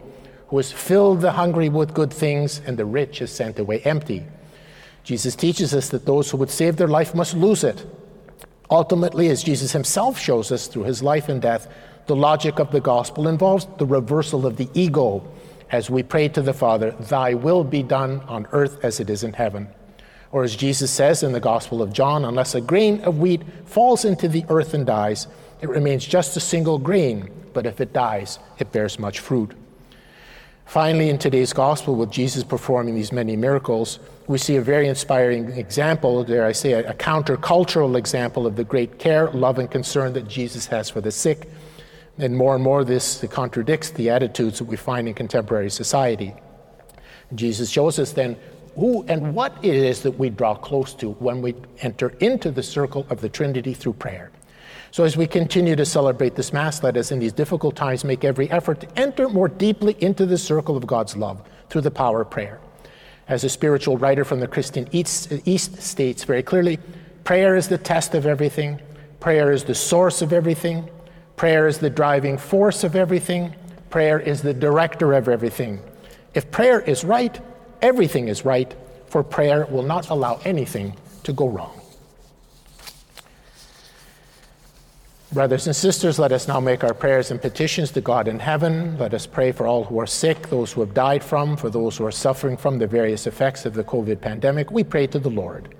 who 0.47 0.55
has 0.55 0.71
filled 0.71 1.19
the 1.19 1.33
hungry 1.33 1.67
with 1.67 1.93
good 1.93 2.13
things 2.13 2.61
and 2.65 2.77
the 2.77 2.85
rich 2.85 3.19
has 3.19 3.33
sent 3.33 3.59
away 3.59 3.81
empty. 3.81 4.25
Jesus 5.03 5.35
teaches 5.35 5.73
us 5.73 5.89
that 5.89 6.05
those 6.05 6.31
who 6.31 6.37
would 6.37 6.49
save 6.49 6.77
their 6.77 6.87
life 6.87 7.13
must 7.13 7.35
lose 7.35 7.65
it. 7.65 7.85
Ultimately, 8.71 9.27
as 9.27 9.43
Jesus 9.43 9.73
himself 9.73 10.17
shows 10.17 10.53
us 10.53 10.67
through 10.67 10.83
his 10.83 11.03
life 11.03 11.27
and 11.27 11.41
death, 11.41 11.67
the 12.09 12.15
logic 12.15 12.57
of 12.57 12.71
the 12.71 12.81
gospel 12.81 13.27
involves 13.27 13.67
the 13.77 13.85
reversal 13.85 14.47
of 14.47 14.57
the 14.57 14.67
ego 14.73 15.23
as 15.69 15.91
we 15.91 16.01
pray 16.01 16.27
to 16.27 16.41
the 16.41 16.53
Father, 16.53 16.89
Thy 16.91 17.35
will 17.35 17.63
be 17.63 17.83
done 17.83 18.21
on 18.21 18.47
earth 18.51 18.83
as 18.83 18.99
it 18.99 19.11
is 19.11 19.23
in 19.23 19.33
heaven. 19.33 19.69
Or 20.31 20.43
as 20.43 20.55
Jesus 20.55 20.89
says 20.89 21.21
in 21.21 21.33
the 21.33 21.39
Gospel 21.39 21.83
of 21.83 21.93
John, 21.93 22.25
unless 22.25 22.55
a 22.55 22.61
grain 22.61 23.01
of 23.01 23.19
wheat 23.19 23.43
falls 23.65 24.05
into 24.05 24.27
the 24.27 24.43
earth 24.49 24.73
and 24.73 24.87
dies, 24.87 25.27
it 25.61 25.69
remains 25.69 26.03
just 26.03 26.35
a 26.35 26.39
single 26.39 26.79
grain, 26.79 27.29
but 27.53 27.67
if 27.67 27.79
it 27.79 27.93
dies, 27.93 28.39
it 28.57 28.71
bears 28.71 28.97
much 28.97 29.19
fruit. 29.19 29.53
Finally, 30.65 31.09
in 31.09 31.19
today's 31.19 31.53
Gospel, 31.53 31.95
with 31.95 32.09
Jesus 32.09 32.43
performing 32.43 32.95
these 32.95 33.11
many 33.11 33.35
miracles, 33.35 33.99
we 34.25 34.39
see 34.39 34.55
a 34.55 34.61
very 34.61 34.87
inspiring 34.87 35.51
example, 35.51 36.23
dare 36.23 36.47
I 36.47 36.53
say, 36.53 36.73
a 36.73 36.93
countercultural 36.95 37.95
example 37.95 38.47
of 38.47 38.55
the 38.55 38.63
great 38.63 38.97
care, 38.97 39.29
love, 39.29 39.59
and 39.59 39.69
concern 39.69 40.13
that 40.13 40.27
Jesus 40.27 40.65
has 40.67 40.89
for 40.89 41.01
the 41.01 41.11
sick. 41.11 41.47
And 42.19 42.35
more 42.35 42.53
and 42.53 42.63
more, 42.63 42.83
this 42.83 43.23
contradicts 43.31 43.91
the 43.91 44.09
attitudes 44.09 44.59
that 44.59 44.65
we 44.65 44.75
find 44.75 45.07
in 45.07 45.13
contemporary 45.13 45.69
society. 45.69 46.35
Jesus 47.33 47.69
shows 47.69 47.97
us 47.97 48.11
then 48.11 48.35
who 48.75 49.03
and 49.07 49.33
what 49.33 49.57
it 49.63 49.75
is 49.75 50.01
that 50.03 50.11
we 50.11 50.29
draw 50.29 50.55
close 50.55 50.93
to 50.95 51.11
when 51.13 51.41
we 51.41 51.55
enter 51.79 52.09
into 52.19 52.51
the 52.51 52.63
circle 52.63 53.05
of 53.09 53.21
the 53.21 53.29
Trinity 53.29 53.73
through 53.73 53.93
prayer. 53.93 54.31
So, 54.91 55.03
as 55.03 55.15
we 55.15 55.27
continue 55.27 55.75
to 55.75 55.85
celebrate 55.85 56.35
this 56.35 56.51
Mass, 56.51 56.81
let 56.83 56.97
us 56.97 57.11
in 57.11 57.19
these 57.19 57.33
difficult 57.33 57.75
times 57.75 58.03
make 58.03 58.23
every 58.23 58.49
effort 58.49 58.81
to 58.81 58.99
enter 58.99 59.29
more 59.29 59.47
deeply 59.47 59.95
into 59.99 60.25
the 60.25 60.37
circle 60.37 60.75
of 60.75 60.87
God's 60.87 61.15
love 61.15 61.41
through 61.69 61.81
the 61.81 61.91
power 61.91 62.21
of 62.21 62.31
prayer. 62.31 62.59
As 63.27 63.43
a 63.43 63.49
spiritual 63.49 63.97
writer 63.97 64.25
from 64.25 64.39
the 64.39 64.47
Christian 64.47 64.87
East, 64.91 65.31
East 65.45 65.81
states 65.81 66.23
very 66.23 66.41
clearly, 66.41 66.79
prayer 67.23 67.55
is 67.55 67.67
the 67.67 67.77
test 67.77 68.15
of 68.15 68.25
everything, 68.25 68.81
prayer 69.19 69.51
is 69.51 69.65
the 69.65 69.75
source 69.75 70.23
of 70.23 70.33
everything, 70.33 70.89
prayer 71.39 71.67
is 71.67 71.77
the 71.77 71.89
driving 71.89 72.37
force 72.37 72.83
of 72.83 72.97
everything, 72.97 73.55
prayer 73.89 74.19
is 74.19 74.41
the 74.41 74.53
director 74.53 75.13
of 75.13 75.29
everything. 75.29 75.79
If 76.33 76.51
prayer 76.51 76.81
is 76.81 77.05
right, 77.05 77.39
everything 77.81 78.27
is 78.27 78.43
right, 78.43 78.75
for 79.07 79.23
prayer 79.23 79.65
will 79.67 79.83
not 79.83 80.09
allow 80.09 80.41
anything 80.43 80.97
to 81.23 81.31
go 81.31 81.47
wrong. 81.47 81.79
Brothers 85.31 85.65
and 85.65 85.73
sisters, 85.73 86.19
let 86.19 86.33
us 86.33 86.45
now 86.45 86.59
make 86.59 86.83
our 86.83 86.93
prayers 86.93 87.31
and 87.31 87.41
petitions 87.41 87.91
to 87.91 88.01
God 88.01 88.27
in 88.27 88.39
heaven. 88.39 88.97
Let 88.97 89.13
us 89.13 89.25
pray 89.25 89.53
for 89.53 89.65
all 89.65 89.85
who 89.85 89.97
are 90.01 90.07
sick, 90.07 90.49
those 90.49 90.73
who 90.73 90.81
have 90.81 90.93
died 90.93 91.23
from, 91.23 91.55
for 91.55 91.69
those 91.69 91.95
who 91.95 92.05
are 92.05 92.11
suffering 92.11 92.57
from 92.57 92.79
the 92.79 92.87
various 92.87 93.27
effects 93.27 93.65
of 93.65 93.75
the 93.75 93.83
COVID 93.85 94.19
pandemic. 94.19 94.71
We 94.71 94.83
pray 94.83 95.07
to 95.07 95.19
the 95.19 95.29
Lord. 95.29 95.73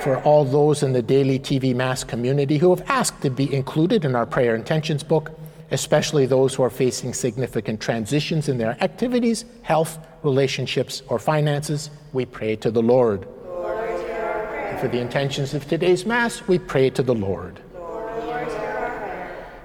For 0.00 0.22
all 0.22 0.44
those 0.44 0.82
in 0.82 0.92
the 0.92 1.02
daily 1.02 1.38
TV 1.38 1.74
Mass 1.74 2.04
community 2.04 2.56
who 2.58 2.70
have 2.70 2.88
asked 2.88 3.20
to 3.22 3.30
be 3.30 3.52
included 3.52 4.04
in 4.04 4.14
our 4.14 4.26
prayer 4.26 4.54
intentions 4.54 5.02
book, 5.02 5.32
especially 5.72 6.24
those 6.24 6.54
who 6.54 6.62
are 6.62 6.70
facing 6.70 7.12
significant 7.12 7.80
transitions 7.80 8.48
in 8.48 8.58
their 8.58 8.80
activities, 8.82 9.44
health, 9.62 9.98
relationships, 10.22 11.02
or 11.08 11.18
finances, 11.18 11.90
we 12.12 12.24
pray 12.24 12.54
to 12.56 12.70
the 12.70 12.82
Lord. 12.82 13.26
Lord 13.44 14.80
for 14.80 14.88
the 14.88 15.00
intentions 15.00 15.52
of 15.52 15.66
today's 15.66 16.06
Mass, 16.06 16.46
we 16.46 16.58
pray 16.58 16.90
to 16.90 17.02
the 17.02 17.14
Lord. 17.14 17.60
Lord 17.74 18.08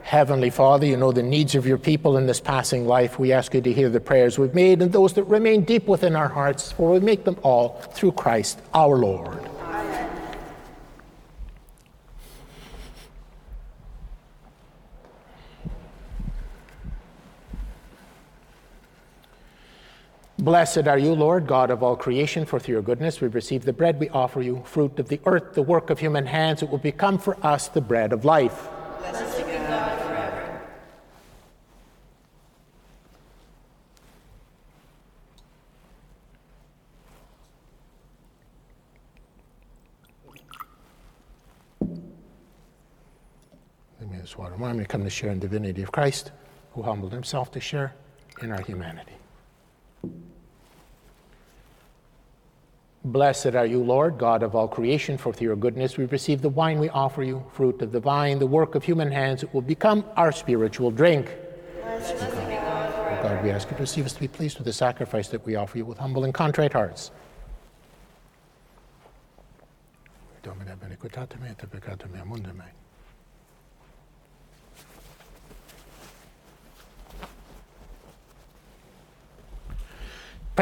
Heavenly 0.01 0.49
Father, 0.49 0.85
you 0.87 0.97
know 0.97 1.11
the 1.11 1.23
needs 1.23 1.55
of 1.55 1.67
your 1.67 1.77
people 1.77 2.17
in 2.17 2.25
this 2.25 2.39
passing 2.39 2.87
life. 2.87 3.19
We 3.19 3.31
ask 3.31 3.53
you 3.53 3.61
to 3.61 3.73
hear 3.73 3.89
the 3.89 3.99
prayers 3.99 4.39
we've 4.39 4.53
made 4.53 4.81
and 4.81 4.91
those 4.91 5.13
that 5.13 5.23
remain 5.23 5.63
deep 5.63 5.87
within 5.87 6.15
our 6.15 6.27
hearts, 6.27 6.71
for 6.71 6.91
we 6.91 6.99
make 6.99 7.23
them 7.23 7.37
all 7.43 7.79
through 7.93 8.13
Christ 8.13 8.59
our 8.73 8.97
Lord. 8.97 9.52
Blessed 20.39 20.87
are 20.87 20.97
you, 20.97 21.13
Lord, 21.13 21.45
God 21.47 21.69
of 21.69 21.83
all 21.83 21.95
creation, 21.95 22.43
for 22.45 22.59
through 22.59 22.73
your 22.73 22.81
goodness 22.81 23.21
we 23.21 23.27
receive 23.27 23.63
the 23.65 23.71
bread 23.71 23.99
we 23.99 24.09
offer 24.09 24.41
you, 24.41 24.63
fruit 24.65 24.97
of 24.99 25.07
the 25.07 25.21
earth, 25.25 25.53
the 25.53 25.61
work 25.61 25.89
of 25.89 25.99
human 25.99 26.25
hands. 26.25 26.63
It 26.63 26.69
will 26.69 26.79
become 26.79 27.17
for 27.17 27.37
us 27.45 27.67
the 27.67 27.81
bread 27.81 28.11
of 28.11 28.25
life. 28.25 28.67
Blessed 28.99 29.37
be 29.45 29.53
God 29.53 30.01
forever. 30.01 30.61
Give 43.99 44.09
me 44.09 44.17
this 44.17 44.35
water. 44.37 44.55
I'm 44.55 44.59
going 44.59 44.79
to 44.79 44.85
come 44.85 45.03
to 45.03 45.09
share 45.09 45.29
in 45.31 45.39
divinity 45.39 45.83
of 45.83 45.91
Christ, 45.91 46.31
who 46.73 46.81
humbled 46.81 47.13
himself 47.13 47.51
to 47.51 47.59
share 47.61 47.93
in 48.41 48.51
our 48.51 48.61
humanity. 48.61 49.13
Blessed 53.05 53.47
are 53.55 53.65
you, 53.65 53.83
Lord, 53.83 54.17
God 54.17 54.43
of 54.43 54.55
all 54.55 54.67
creation, 54.69 55.17
for 55.17 55.33
through 55.33 55.47
your 55.47 55.57
goodness 55.57 55.97
we 55.97 56.05
receive 56.05 56.41
the 56.41 56.47
wine 56.47 56.79
we 56.79 56.87
offer 56.87 57.21
you, 57.21 57.43
fruit 57.51 57.81
of 57.81 57.91
the 57.91 57.99
vine, 57.99 58.39
the 58.39 58.47
work 58.47 58.75
of 58.75 58.83
human 58.85 59.11
hands. 59.11 59.43
It 59.43 59.53
will 59.53 59.61
become 59.61 60.05
our 60.15 60.31
spiritual 60.31 60.89
drink. 60.89 61.29
Blessed 61.81 62.13
be 62.13 62.55
God. 62.55 63.21
God, 63.21 63.43
we 63.43 63.51
ask 63.51 63.69
you 63.69 63.75
to 63.75 63.83
receive 63.83 64.05
us 64.05 64.13
to 64.13 64.21
be 64.21 64.29
pleased 64.29 64.57
with 64.57 64.65
the 64.65 64.73
sacrifice 64.73 65.27
that 65.29 65.45
we 65.45 65.55
offer 65.55 65.77
you 65.77 65.85
with 65.85 65.97
humble 65.97 66.23
and 66.23 66.33
contrite 66.33 66.71
hearts. 66.71 67.11
Domine 70.41 70.69
et 70.69 71.69
peccatum 71.69 72.73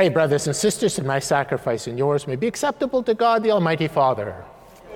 Pray, 0.01 0.09
brothers 0.09 0.47
and 0.47 0.55
sisters, 0.55 0.95
that 0.95 1.05
my 1.05 1.19
sacrifice 1.19 1.85
and 1.85 1.95
yours 1.95 2.25
may 2.25 2.35
be 2.35 2.47
acceptable 2.47 3.03
to 3.03 3.13
God, 3.13 3.43
the 3.43 3.51
Almighty 3.51 3.87
Father. 3.87 4.43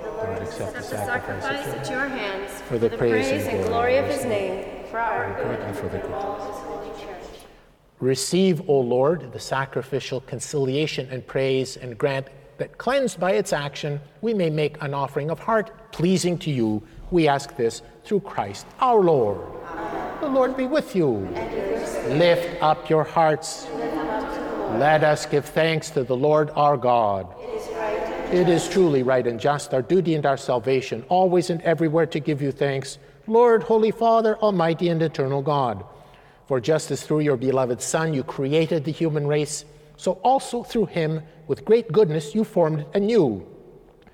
Lord, 0.01 0.41
accept 0.41 0.57
the 0.57 0.63
Accept 0.63 0.73
the 0.73 0.81
sacrifice 0.81 1.43
sacrifice 1.43 1.87
at 1.87 1.91
your 1.91 2.07
hands 2.07 2.51
For 2.63 2.79
the 2.79 2.89
praise 2.89 3.29
and 3.29 3.55
and 3.55 3.67
glory 3.67 3.97
of 3.97 4.07
his 4.07 4.25
name, 4.25 4.83
for 4.89 4.97
our 4.97 5.31
good 5.43 5.59
and 5.59 5.77
for 5.77 5.89
the 5.89 5.99
good. 5.99 6.05
of 6.05 6.11
all 6.11 6.51
his 6.51 6.63
holy 6.63 6.89
church. 7.05 7.23
Receive, 7.99 8.67
O 8.67 8.79
Lord, 8.79 9.31
the 9.31 9.39
sacrificial 9.39 10.21
conciliation 10.21 11.07
and 11.11 11.27
praise, 11.27 11.77
and 11.77 11.95
grant 11.99 12.29
that, 12.57 12.79
cleansed 12.79 13.19
by 13.19 13.33
its 13.33 13.53
action, 13.53 14.01
we 14.21 14.33
may 14.33 14.49
make 14.49 14.81
an 14.81 14.95
offering 14.95 15.29
of 15.29 15.37
heart 15.37 15.91
pleasing 15.91 16.35
to 16.39 16.49
you. 16.49 16.81
We 17.11 17.27
ask 17.27 17.55
this 17.55 17.83
through 18.05 18.21
Christ 18.21 18.65
our 18.79 19.01
Lord. 19.01 19.45
The 20.19 20.29
Lord 20.29 20.57
be 20.57 20.65
with 20.65 20.95
you. 20.95 21.29
Lift 22.07 22.63
up 22.63 22.89
your 22.89 23.03
hearts. 23.03 23.67
Let 24.79 25.05
us 25.05 25.25
give 25.25 25.45
thanks 25.45 25.89
to 25.91 26.03
the 26.03 26.17
Lord 26.17 26.49
our 26.53 26.75
God. 26.75 27.33
It 28.33 28.49
is 28.49 28.67
truly 28.67 29.03
right 29.03 29.25
and 29.25 29.39
just, 29.39 29.73
our 29.73 29.81
duty 29.81 30.15
and 30.15 30.25
our 30.25 30.35
salvation, 30.35 31.05
always 31.07 31.49
and 31.49 31.61
everywhere 31.61 32.05
to 32.07 32.19
give 32.19 32.41
you 32.41 32.51
thanks, 32.51 32.97
Lord, 33.25 33.63
Holy 33.63 33.91
Father, 33.91 34.35
Almighty 34.39 34.89
and 34.89 35.01
eternal 35.01 35.41
God. 35.41 35.85
For 36.47 36.59
just 36.59 36.91
as 36.91 37.03
through 37.03 37.21
your 37.21 37.37
beloved 37.37 37.81
Son 37.81 38.13
you 38.13 38.23
created 38.23 38.83
the 38.83 38.91
human 38.91 39.25
race, 39.27 39.63
so 39.95 40.13
also 40.23 40.61
through 40.61 40.87
him, 40.87 41.21
with 41.47 41.63
great 41.63 41.93
goodness, 41.93 42.35
you 42.35 42.43
formed 42.43 42.81
it 42.81 42.87
anew. 42.95 43.47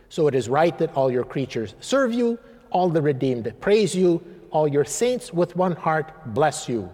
So 0.10 0.28
it 0.28 0.36
is 0.36 0.47
right 0.47 0.78
that 0.78 0.93
all 0.93 1.12
your 1.12 1.24
creatures 1.24 1.74
serve 1.80 2.13
you, 2.13 2.38
all 2.69 2.88
the 2.89 3.02
redeemed 3.02 3.52
praise 3.62 3.95
you, 3.95 4.24
all 4.52 4.67
your 4.67 4.86
saints 4.86 5.34
with 5.34 5.56
one 5.56 5.76
heart 5.76 6.13
bless 6.36 6.69
you. 6.69 6.91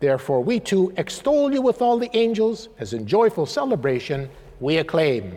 Therefore, 0.00 0.42
we 0.42 0.58
too 0.60 0.92
extol 0.96 1.52
you 1.52 1.62
with 1.62 1.82
all 1.82 1.98
the 1.98 2.14
angels, 2.16 2.70
as 2.78 2.94
in 2.94 3.06
joyful 3.06 3.46
celebration 3.46 4.30
we 4.58 4.78
acclaim. 4.78 5.36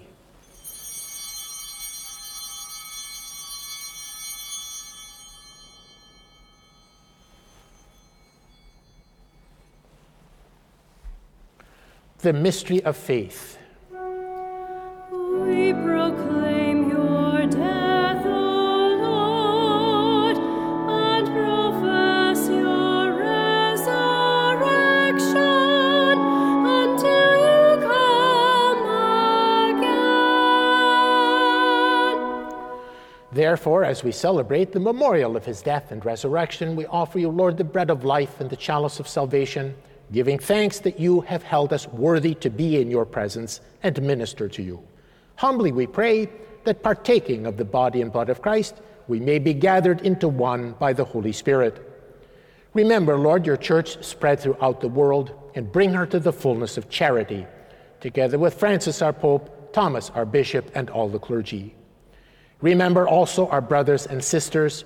The 12.21 12.33
mystery 12.33 12.83
of 12.83 12.95
faith. 12.95 13.57
We 13.89 15.73
proclaim 15.73 16.89
your 16.91 17.47
death, 17.47 18.23
O 18.27 18.97
Lord, 19.01 20.37
and 20.37 21.27
profess 21.27 22.47
your 22.47 23.13
resurrection 23.17 23.79
until 26.67 27.31
you 27.41 27.81
come 27.87 28.83
again. 29.79 30.11
Therefore, 33.31 33.83
as 33.83 34.03
we 34.03 34.11
celebrate 34.11 34.71
the 34.71 34.79
memorial 34.79 35.35
of 35.35 35.45
his 35.45 35.63
death 35.63 35.91
and 35.91 36.05
resurrection, 36.05 36.75
we 36.75 36.85
offer 36.85 37.17
you, 37.17 37.29
Lord, 37.29 37.57
the 37.57 37.63
bread 37.63 37.89
of 37.89 38.05
life 38.05 38.39
and 38.39 38.47
the 38.47 38.55
chalice 38.55 38.99
of 38.99 39.07
salvation, 39.07 39.73
giving 40.11 40.37
thanks 40.37 40.79
that 40.79 40.99
you 40.99 41.21
have 41.21 41.43
held 41.43 41.71
us 41.73 41.87
worthy 41.87 42.33
to 42.35 42.49
be 42.49 42.81
in 42.81 42.91
your 42.91 43.05
presence 43.05 43.61
and 43.83 44.01
minister 44.01 44.47
to 44.49 44.61
you. 44.61 44.81
Humbly 45.35 45.71
we 45.71 45.87
pray 45.87 46.29
that 46.63 46.83
partaking 46.83 47.45
of 47.45 47.57
the 47.57 47.65
body 47.65 48.01
and 48.01 48.11
blood 48.11 48.29
of 48.29 48.41
Christ, 48.41 48.81
we 49.07 49.19
may 49.19 49.39
be 49.39 49.53
gathered 49.53 50.01
into 50.01 50.27
one 50.27 50.73
by 50.73 50.93
the 50.93 51.05
Holy 51.05 51.31
Spirit. 51.31 51.87
Remember, 52.73 53.17
Lord, 53.17 53.45
your 53.45 53.57
church 53.57 54.03
spread 54.03 54.39
throughout 54.39 54.79
the 54.81 54.87
world 54.87 55.33
and 55.55 55.71
bring 55.71 55.93
her 55.93 56.05
to 56.05 56.19
the 56.19 56.31
fullness 56.31 56.77
of 56.77 56.89
charity, 56.89 57.45
together 57.99 58.37
with 58.37 58.53
Francis 58.53 59.01
our 59.01 59.13
Pope, 59.13 59.73
Thomas 59.73 60.09
our 60.11 60.25
Bishop, 60.25 60.71
and 60.75 60.89
all 60.89 61.09
the 61.09 61.19
clergy. 61.19 61.75
Remember 62.61 63.07
also 63.07 63.47
our 63.47 63.61
brothers 63.61 64.05
and 64.05 64.23
sisters 64.23 64.85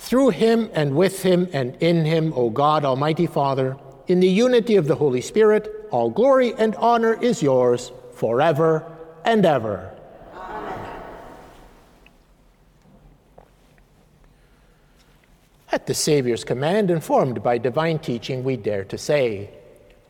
Through 0.00 0.30
him 0.30 0.70
and 0.72 0.96
with 0.96 1.22
him 1.22 1.46
and 1.52 1.76
in 1.76 2.06
him, 2.06 2.32
O 2.34 2.48
God, 2.48 2.86
Almighty 2.86 3.26
Father, 3.26 3.76
in 4.06 4.20
the 4.20 4.26
unity 4.26 4.76
of 4.76 4.86
the 4.86 4.94
Holy 4.94 5.20
Spirit, 5.20 5.70
all 5.90 6.08
glory 6.08 6.54
and 6.54 6.74
honor 6.76 7.22
is 7.22 7.42
yours 7.42 7.92
forever 8.14 8.90
and 9.26 9.44
ever. 9.44 9.94
Amen. 10.34 11.02
At 15.70 15.86
the 15.86 15.94
Saviour's 15.94 16.44
command, 16.44 16.90
informed 16.90 17.42
by 17.42 17.58
divine 17.58 17.98
teaching, 17.98 18.42
we 18.42 18.56
dare 18.56 18.84
to 18.84 18.96
say, 18.96 19.50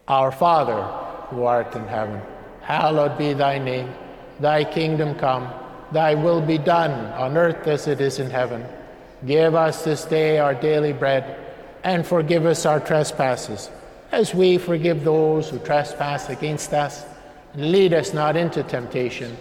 Our 0.07 0.31
Father, 0.31 0.83
who 1.31 1.43
art 1.43 1.75
in 1.75 1.87
heaven, 1.89 2.23
hallowed 2.63 3.19
be 3.19 3.33
thy 3.33 3.59
name. 3.59 3.93
Thy 4.39 4.63
kingdom 4.63 5.17
come, 5.17 5.53
thy 5.91 6.15
will 6.15 6.41
be 6.41 6.59
done 6.59 6.93
on 7.15 7.37
earth 7.37 7.67
as 7.67 7.89
it 7.89 8.01
is 8.01 8.21
in 8.21 8.31
heaven. 8.31 8.65
Give 9.27 9.55
us 9.55 9.85
this 9.85 10.05
day 10.05 10.39
our 10.39 10.55
daily 10.55 10.93
bread, 10.93 11.37
and 11.85 12.07
forgive 12.07 12.47
us 12.47 12.65
our 12.65 12.81
trespasses, 12.81 13.71
as 14.13 14.35
we 14.35 14.59
forgive 14.59 15.05
those 15.05 15.51
who 15.51 15.59
trespass 15.59 16.29
against 16.29 16.73
us. 16.73 17.05
Lead 17.55 17.93
us 17.93 18.15
not 18.15 18.37
into 18.37 18.63
temptation, 18.63 19.37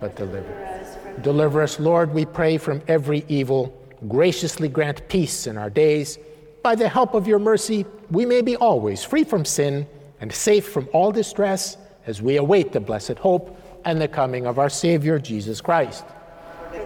but 0.00 0.16
deliver 0.16 0.54
us. 0.64 0.96
Deliver 1.22 1.62
us, 1.62 1.78
Lord, 1.78 2.14
we 2.14 2.24
pray, 2.24 2.56
from 2.56 2.80
every 2.88 3.24
evil 3.28 3.74
graciously 4.06 4.68
grant 4.68 5.08
peace 5.08 5.46
in 5.46 5.58
our 5.58 5.70
days. 5.70 6.18
By 6.62 6.74
the 6.74 6.88
help 6.88 7.14
of 7.14 7.26
your 7.26 7.38
mercy, 7.38 7.84
we 8.10 8.24
may 8.24 8.42
be 8.42 8.56
always 8.56 9.02
free 9.02 9.24
from 9.24 9.44
sin 9.44 9.86
and 10.20 10.32
safe 10.32 10.68
from 10.68 10.88
all 10.92 11.10
distress 11.10 11.76
as 12.06 12.22
we 12.22 12.36
await 12.36 12.72
the 12.72 12.80
blessed 12.80 13.18
hope 13.18 13.60
and 13.84 14.00
the 14.00 14.08
coming 14.08 14.46
of 14.46 14.58
our 14.58 14.70
Savior, 14.70 15.18
Jesus 15.18 15.60
Christ. 15.60 16.04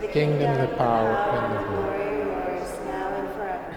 The 0.00 0.08
kingdom, 0.08 0.58
the 0.58 0.74
power, 0.76 1.14
and 1.14 1.58
the 1.58 1.68
glory. 1.68 2.01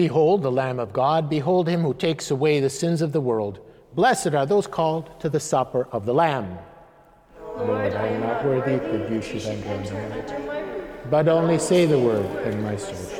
Behold 0.00 0.40
the 0.40 0.50
Lamb 0.50 0.78
of 0.80 0.94
God, 0.94 1.28
behold 1.28 1.68
him 1.68 1.82
who 1.82 1.92
takes 1.92 2.30
away 2.30 2.58
the 2.58 2.70
sins 2.70 3.02
of 3.02 3.12
the 3.12 3.20
world. 3.20 3.60
Blessed 3.94 4.28
are 4.28 4.46
those 4.46 4.66
called 4.66 5.20
to 5.20 5.28
the 5.28 5.38
supper 5.38 5.88
of 5.92 6.06
the 6.06 6.14
Lamb. 6.14 6.56
Lord, 7.58 7.94
I 7.94 8.06
am 8.06 8.22
not 8.22 8.42
worthy 8.42 8.76
that 8.76 9.10
you 9.10 9.20
should 9.20 9.42
enter 9.42 9.68
into 9.74 9.92
my 10.46 10.60
roof. 10.60 10.84
But 11.10 11.28
only 11.28 11.58
say 11.58 11.84
the 11.84 11.98
word, 11.98 12.24
and 12.46 12.62
my 12.62 12.76
soul 12.76 13.19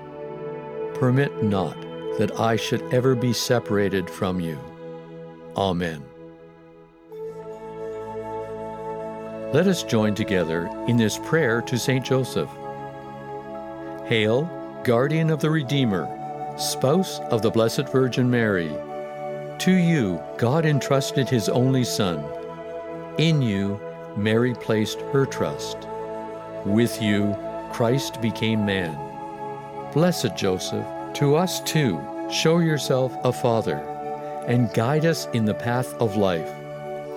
Permit 1.01 1.41
not 1.41 1.81
that 2.19 2.39
I 2.39 2.55
should 2.55 2.83
ever 2.93 3.15
be 3.15 3.33
separated 3.33 4.07
from 4.07 4.39
you. 4.39 4.59
Amen. 5.57 6.03
Let 9.51 9.65
us 9.65 9.81
join 9.81 10.13
together 10.13 10.67
in 10.87 10.97
this 10.97 11.17
prayer 11.17 11.63
to 11.63 11.79
Saint 11.79 12.05
Joseph. 12.05 12.51
Hail, 14.05 14.43
guardian 14.83 15.31
of 15.31 15.39
the 15.39 15.49
Redeemer, 15.49 16.07
spouse 16.59 17.17
of 17.31 17.41
the 17.41 17.49
Blessed 17.49 17.89
Virgin 17.89 18.29
Mary. 18.29 18.69
To 19.57 19.71
you, 19.71 20.21
God 20.37 20.67
entrusted 20.67 21.27
his 21.27 21.49
only 21.49 21.83
Son. 21.83 22.23
In 23.17 23.41
you, 23.41 23.81
Mary 24.15 24.53
placed 24.53 25.01
her 25.11 25.25
trust. 25.25 25.79
With 26.63 27.01
you, 27.01 27.35
Christ 27.71 28.21
became 28.21 28.63
man. 28.67 29.10
Blessed 29.93 30.37
Joseph, 30.37 30.85
to 31.15 31.35
us 31.35 31.59
too, 31.61 31.99
show 32.31 32.59
yourself 32.59 33.13
a 33.25 33.33
father 33.33 33.75
and 34.47 34.73
guide 34.73 35.05
us 35.05 35.27
in 35.33 35.43
the 35.43 35.53
path 35.53 35.93
of 35.95 36.15
life. 36.15 36.49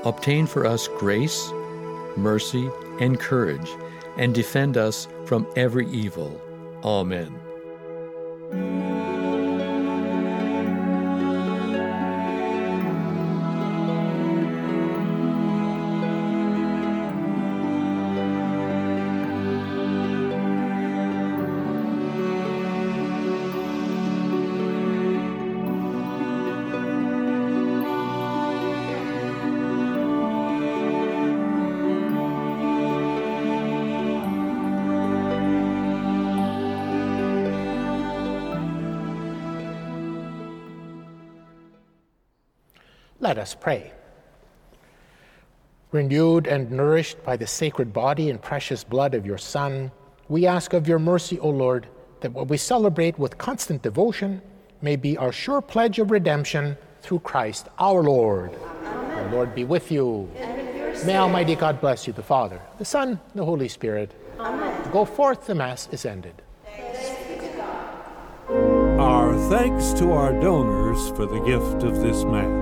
Obtain 0.05 0.47
for 0.49 0.67
us 0.67 0.89
grace, 0.89 1.51
mercy, 2.17 2.69
and 2.99 3.21
courage, 3.21 3.71
and 4.19 4.35
defend 4.35 4.77
us 4.77 5.07
from 5.25 5.47
every 5.55 5.89
evil. 5.89 6.41
Amen. 6.83 7.44
Let 43.35 43.43
us 43.43 43.57
pray. 43.57 43.91
Renewed 45.91 46.47
and 46.47 46.71
nourished 46.71 47.21
by 47.25 47.37
the 47.37 47.49
sacred 47.49 47.93
body 47.93 48.31
and 48.31 48.41
precious 48.41 48.85
blood 48.85 49.13
of 49.13 49.27
your 49.27 49.39
Son, 49.39 49.91
we 50.29 50.47
ask 50.47 50.73
of 50.73 50.87
your 50.87 51.01
mercy, 51.01 51.41
O 51.41 51.49
Lord, 51.49 51.89
that 52.21 52.33
what 52.33 52.47
we 52.47 52.57
celebrate 52.57 53.19
with 53.19 53.37
constant 53.37 53.83
devotion 53.83 54.41
may 54.83 54.95
be 54.95 55.19
our 55.19 55.33
sure 55.33 55.61
pledge 55.61 55.99
of 55.99 56.13
redemption 56.13 56.77
through 57.01 57.19
Christ 57.19 57.67
our 57.81 58.05
Lord. 58.05 58.53
The 58.53 59.29
Lord 59.33 59.53
be 59.53 59.65
with 59.65 59.91
you. 59.91 60.31
May 61.05 61.17
Almighty 61.17 61.57
God 61.57 61.81
bless 61.81 62.07
you, 62.07 62.13
the 62.13 62.23
Father, 62.23 62.61
the 62.79 62.85
Son, 62.85 63.19
the 63.35 63.45
Holy 63.45 63.67
Spirit. 63.67 64.15
Amen. 64.39 64.93
Go 64.93 65.05
forth, 65.05 65.45
the 65.47 65.57
Mass 65.57 65.89
is 65.91 66.07
ended. 66.07 66.41
Our 68.49 69.35
thanks 69.51 69.93
to 69.95 70.13
our 70.13 70.33
donors 70.41 71.09
for 71.17 71.27
the 71.27 71.41
gift 71.41 71.83
of 71.83 72.01
this 72.01 72.23
Mass. 72.23 72.54